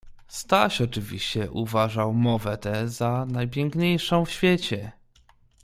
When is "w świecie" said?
4.25-4.91